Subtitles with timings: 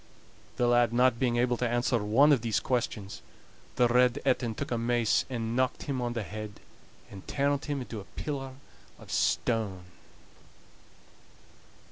[0.55, 3.21] The lad not being able to answer one of these questions,
[3.75, 6.59] the Red Etin took a mace and knocked him on the head,
[7.11, 8.53] and turned him into a pillar
[8.97, 9.83] of stone.